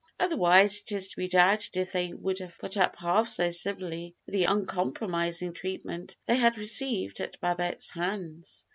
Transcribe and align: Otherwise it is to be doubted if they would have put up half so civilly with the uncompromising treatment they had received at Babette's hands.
Otherwise 0.19 0.79
it 0.79 0.91
is 0.93 1.09
to 1.09 1.15
be 1.15 1.27
doubted 1.27 1.77
if 1.77 1.91
they 1.91 2.11
would 2.11 2.39
have 2.39 2.57
put 2.57 2.75
up 2.75 2.95
half 2.95 3.29
so 3.29 3.51
civilly 3.51 4.15
with 4.25 4.33
the 4.33 4.45
uncompromising 4.45 5.53
treatment 5.53 6.15
they 6.25 6.37
had 6.37 6.57
received 6.57 7.19
at 7.19 7.39
Babette's 7.39 7.89
hands. 7.89 8.65